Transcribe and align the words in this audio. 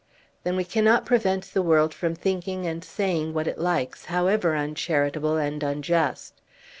"Then 0.43 0.55
we 0.55 0.63
cannot 0.63 1.05
prevent 1.05 1.43
the 1.53 1.61
world 1.61 1.93
from 1.93 2.15
thinking 2.15 2.65
and 2.65 2.83
saying 2.83 3.35
what 3.35 3.45
it 3.45 3.59
likes, 3.59 4.05
however 4.05 4.55
uncharitable 4.55 5.37
and 5.37 5.61
unjust. 5.61 6.41